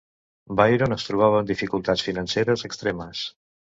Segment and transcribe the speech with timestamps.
[0.61, 3.23] Byron es trobava en dificultats financeres extremes.